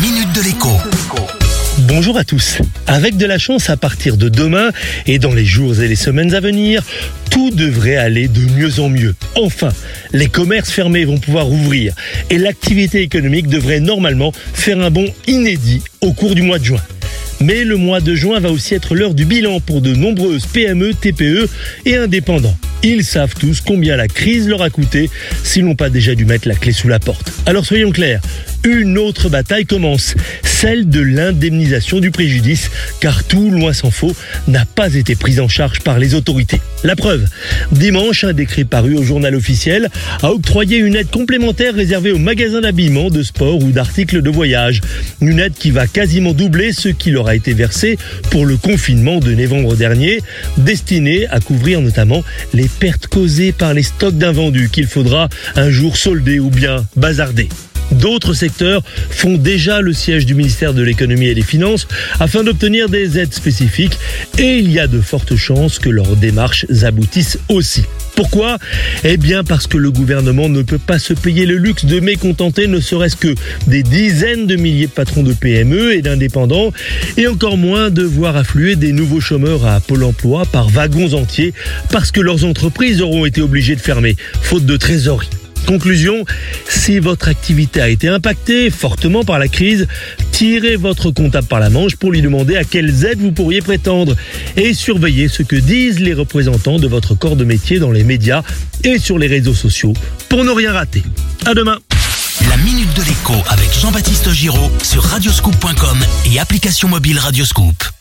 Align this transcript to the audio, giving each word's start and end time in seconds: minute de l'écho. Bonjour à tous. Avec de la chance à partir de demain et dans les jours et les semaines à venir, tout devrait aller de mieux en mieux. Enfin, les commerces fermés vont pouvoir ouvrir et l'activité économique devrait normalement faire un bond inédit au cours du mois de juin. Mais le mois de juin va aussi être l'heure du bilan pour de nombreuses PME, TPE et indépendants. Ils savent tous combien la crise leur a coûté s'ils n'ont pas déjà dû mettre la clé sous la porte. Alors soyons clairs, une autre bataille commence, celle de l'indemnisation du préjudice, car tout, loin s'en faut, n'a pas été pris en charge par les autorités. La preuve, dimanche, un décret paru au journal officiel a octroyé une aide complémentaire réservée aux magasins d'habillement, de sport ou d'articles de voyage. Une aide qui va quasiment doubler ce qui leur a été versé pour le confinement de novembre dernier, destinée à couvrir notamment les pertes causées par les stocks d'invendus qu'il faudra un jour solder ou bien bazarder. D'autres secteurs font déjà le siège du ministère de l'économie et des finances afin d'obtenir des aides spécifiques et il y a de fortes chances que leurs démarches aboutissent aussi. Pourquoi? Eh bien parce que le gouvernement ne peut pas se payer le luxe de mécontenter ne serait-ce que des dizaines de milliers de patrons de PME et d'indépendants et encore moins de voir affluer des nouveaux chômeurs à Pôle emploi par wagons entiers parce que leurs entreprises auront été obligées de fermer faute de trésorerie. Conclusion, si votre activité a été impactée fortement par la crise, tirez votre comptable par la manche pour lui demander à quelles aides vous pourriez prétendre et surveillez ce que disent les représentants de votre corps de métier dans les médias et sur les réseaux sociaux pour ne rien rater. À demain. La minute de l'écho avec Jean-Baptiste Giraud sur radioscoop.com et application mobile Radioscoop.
minute 0.00 0.32
de 0.32 0.42
l'écho. 0.42 0.68
Bonjour 1.88 2.18
à 2.18 2.24
tous. 2.24 2.58
Avec 2.86 3.16
de 3.16 3.26
la 3.26 3.38
chance 3.38 3.68
à 3.68 3.76
partir 3.76 4.16
de 4.16 4.28
demain 4.28 4.70
et 5.06 5.18
dans 5.18 5.34
les 5.34 5.44
jours 5.44 5.80
et 5.80 5.88
les 5.88 5.96
semaines 5.96 6.34
à 6.34 6.40
venir, 6.40 6.84
tout 7.30 7.50
devrait 7.50 7.96
aller 7.96 8.28
de 8.28 8.40
mieux 8.56 8.78
en 8.78 8.88
mieux. 8.88 9.14
Enfin, 9.34 9.70
les 10.12 10.28
commerces 10.28 10.70
fermés 10.70 11.04
vont 11.04 11.18
pouvoir 11.18 11.50
ouvrir 11.50 11.94
et 12.30 12.38
l'activité 12.38 13.02
économique 13.02 13.48
devrait 13.48 13.80
normalement 13.80 14.32
faire 14.52 14.80
un 14.80 14.90
bond 14.90 15.12
inédit 15.26 15.82
au 16.00 16.12
cours 16.12 16.34
du 16.34 16.42
mois 16.42 16.58
de 16.60 16.64
juin. 16.64 16.82
Mais 17.40 17.64
le 17.64 17.76
mois 17.76 18.00
de 18.00 18.14
juin 18.14 18.40
va 18.40 18.50
aussi 18.50 18.74
être 18.74 18.94
l'heure 18.94 19.14
du 19.14 19.24
bilan 19.24 19.60
pour 19.60 19.80
de 19.80 19.94
nombreuses 19.94 20.46
PME, 20.46 20.94
TPE 20.94 21.48
et 21.86 21.96
indépendants. 21.96 22.56
Ils 22.82 23.04
savent 23.04 23.34
tous 23.34 23.60
combien 23.60 23.96
la 23.96 24.06
crise 24.06 24.48
leur 24.48 24.62
a 24.62 24.70
coûté 24.70 25.10
s'ils 25.42 25.64
n'ont 25.64 25.74
pas 25.74 25.90
déjà 25.90 26.14
dû 26.14 26.24
mettre 26.24 26.46
la 26.46 26.54
clé 26.54 26.72
sous 26.72 26.88
la 26.88 27.00
porte. 27.00 27.32
Alors 27.46 27.64
soyons 27.64 27.90
clairs, 27.90 28.20
une 28.64 28.98
autre 28.98 29.28
bataille 29.28 29.66
commence, 29.66 30.14
celle 30.42 30.88
de 30.88 31.00
l'indemnisation 31.00 32.00
du 32.00 32.10
préjudice, 32.10 32.70
car 33.00 33.24
tout, 33.24 33.50
loin 33.50 33.72
s'en 33.72 33.90
faut, 33.90 34.14
n'a 34.48 34.64
pas 34.64 34.94
été 34.94 35.14
pris 35.14 35.38
en 35.40 35.48
charge 35.48 35.80
par 35.80 35.98
les 35.98 36.14
autorités. 36.14 36.60
La 36.84 36.96
preuve, 36.96 37.26
dimanche, 37.70 38.24
un 38.24 38.32
décret 38.32 38.64
paru 38.64 38.96
au 38.96 39.02
journal 39.02 39.34
officiel 39.34 39.88
a 40.22 40.32
octroyé 40.32 40.78
une 40.78 40.96
aide 40.96 41.10
complémentaire 41.10 41.74
réservée 41.74 42.10
aux 42.10 42.18
magasins 42.18 42.60
d'habillement, 42.60 43.10
de 43.10 43.22
sport 43.22 43.62
ou 43.62 43.70
d'articles 43.70 44.22
de 44.22 44.30
voyage. 44.30 44.80
Une 45.20 45.38
aide 45.38 45.54
qui 45.54 45.70
va 45.70 45.86
quasiment 45.86 46.32
doubler 46.32 46.72
ce 46.72 46.88
qui 46.88 47.10
leur 47.10 47.28
a 47.28 47.36
été 47.36 47.52
versé 47.52 47.98
pour 48.30 48.46
le 48.46 48.56
confinement 48.56 49.18
de 49.20 49.34
novembre 49.34 49.76
dernier, 49.76 50.20
destinée 50.56 51.26
à 51.28 51.40
couvrir 51.40 51.80
notamment 51.80 52.24
les 52.52 52.68
pertes 52.68 53.06
causées 53.06 53.52
par 53.52 53.74
les 53.74 53.82
stocks 53.82 54.18
d'invendus 54.18 54.70
qu'il 54.70 54.86
faudra 54.86 55.28
un 55.56 55.70
jour 55.70 55.96
solder 55.96 56.38
ou 56.40 56.50
bien 56.50 56.84
bazarder. 56.96 57.48
D'autres 57.92 58.34
secteurs 58.34 58.82
font 59.10 59.36
déjà 59.36 59.80
le 59.80 59.92
siège 59.92 60.26
du 60.26 60.34
ministère 60.34 60.74
de 60.74 60.82
l'économie 60.82 61.26
et 61.26 61.34
des 61.34 61.42
finances 61.42 61.88
afin 62.20 62.44
d'obtenir 62.44 62.88
des 62.88 63.18
aides 63.18 63.34
spécifiques 63.34 63.98
et 64.38 64.58
il 64.58 64.70
y 64.70 64.78
a 64.78 64.86
de 64.86 65.00
fortes 65.00 65.36
chances 65.36 65.78
que 65.78 65.88
leurs 65.88 66.16
démarches 66.16 66.66
aboutissent 66.82 67.38
aussi. 67.48 67.84
Pourquoi? 68.14 68.58
Eh 69.04 69.16
bien 69.16 69.44
parce 69.44 69.66
que 69.66 69.78
le 69.78 69.90
gouvernement 69.90 70.48
ne 70.48 70.62
peut 70.62 70.78
pas 70.78 70.98
se 70.98 71.14
payer 71.14 71.46
le 71.46 71.56
luxe 71.56 71.84
de 71.84 72.00
mécontenter 72.00 72.66
ne 72.66 72.80
serait-ce 72.80 73.16
que 73.16 73.34
des 73.66 73.82
dizaines 73.82 74.46
de 74.46 74.56
milliers 74.56 74.86
de 74.86 74.92
patrons 74.92 75.22
de 75.22 75.32
PME 75.32 75.94
et 75.94 76.02
d'indépendants 76.02 76.72
et 77.16 77.26
encore 77.28 77.56
moins 77.56 77.90
de 77.90 78.02
voir 78.02 78.36
affluer 78.36 78.76
des 78.76 78.92
nouveaux 78.92 79.20
chômeurs 79.20 79.66
à 79.66 79.80
Pôle 79.80 80.04
emploi 80.04 80.44
par 80.46 80.68
wagons 80.68 81.14
entiers 81.14 81.54
parce 81.90 82.10
que 82.10 82.20
leurs 82.20 82.44
entreprises 82.44 83.02
auront 83.02 83.24
été 83.24 83.40
obligées 83.40 83.76
de 83.76 83.80
fermer 83.80 84.16
faute 84.42 84.66
de 84.66 84.76
trésorerie. 84.76 85.30
Conclusion, 85.68 86.24
si 86.66 86.98
votre 86.98 87.28
activité 87.28 87.82
a 87.82 87.90
été 87.90 88.08
impactée 88.08 88.70
fortement 88.70 89.22
par 89.22 89.38
la 89.38 89.48
crise, 89.48 89.86
tirez 90.32 90.76
votre 90.76 91.10
comptable 91.10 91.46
par 91.46 91.60
la 91.60 91.68
manche 91.68 91.96
pour 91.96 92.10
lui 92.10 92.22
demander 92.22 92.56
à 92.56 92.64
quelles 92.64 93.04
aides 93.04 93.20
vous 93.20 93.32
pourriez 93.32 93.60
prétendre 93.60 94.16
et 94.56 94.72
surveillez 94.72 95.28
ce 95.28 95.42
que 95.42 95.56
disent 95.56 96.00
les 96.00 96.14
représentants 96.14 96.78
de 96.78 96.88
votre 96.88 97.14
corps 97.14 97.36
de 97.36 97.44
métier 97.44 97.80
dans 97.80 97.90
les 97.90 98.02
médias 98.02 98.42
et 98.82 98.98
sur 98.98 99.18
les 99.18 99.26
réseaux 99.26 99.52
sociaux 99.52 99.92
pour 100.30 100.42
ne 100.42 100.50
rien 100.50 100.72
rater. 100.72 101.02
À 101.44 101.52
demain. 101.52 101.76
La 102.48 102.56
minute 102.56 102.94
de 102.96 103.02
l'écho 103.02 103.34
avec 103.50 103.68
Jean-Baptiste 103.78 104.32
Giraud 104.32 104.72
sur 104.82 105.02
radioscoop.com 105.02 105.98
et 106.32 106.38
application 106.38 106.88
mobile 106.88 107.18
Radioscoop. 107.18 107.97